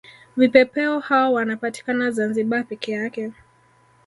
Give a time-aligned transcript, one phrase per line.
[0.37, 3.31] Vipepeo hao wanapatikana zanzibar peke yake